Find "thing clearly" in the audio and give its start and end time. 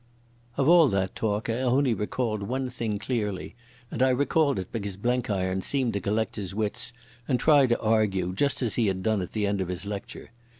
2.71-3.53